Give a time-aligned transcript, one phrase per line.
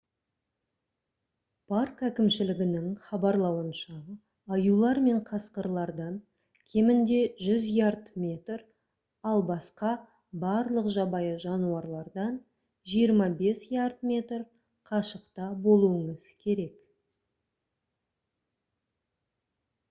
[1.71, 3.97] парк әкімшілігінің хабарлауынша
[4.57, 6.15] аюлар мен қасқырлардан
[6.71, 8.65] кемінде 100 ярд/метр
[9.33, 9.93] ал басқа
[10.45, 12.41] барлық жабайы жануарлардан
[12.97, 14.45] 25 ярд/метр
[14.93, 16.83] қашықта болуыңыз керек!